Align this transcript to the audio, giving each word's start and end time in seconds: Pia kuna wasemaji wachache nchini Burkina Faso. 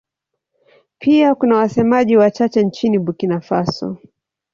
Pia 0.99 1.35
kuna 1.35 1.57
wasemaji 1.57 2.17
wachache 2.17 2.63
nchini 2.63 2.99
Burkina 2.99 3.41
Faso. 3.41 3.97